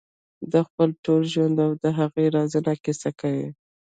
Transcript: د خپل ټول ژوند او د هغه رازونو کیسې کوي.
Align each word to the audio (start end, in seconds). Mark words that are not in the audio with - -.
د 0.51 0.53
خپل 0.67 0.89
ټول 1.05 1.21
ژوند 1.33 1.57
او 1.65 1.71
د 1.83 1.85
هغه 1.99 2.21
رازونو 2.35 2.71
کیسې 2.83 3.11
کوي. 3.19 3.47